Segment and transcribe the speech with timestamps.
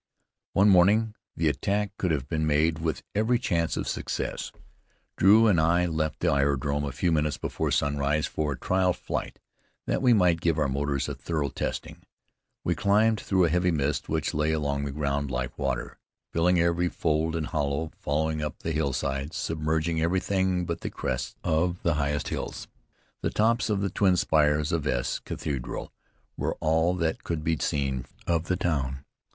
[0.53, 4.51] One morning, the attack could have been made with every chance of success.
[5.15, 9.37] Drew and I left the aerodrome a few minutes before sunrise for a trial flight,
[9.85, 12.01] that we might give our motors a thorough testing.
[12.63, 15.99] We climbed through a heavy mist which lay along the ground like water,
[16.33, 21.83] filling every fold and hollow, flowing up the hillsides, submerging everything but the crests of
[21.83, 22.67] the highest hills.
[23.21, 25.93] The tops of the twin spires of S cathedral
[26.37, 29.05] were all that could be seen of the town.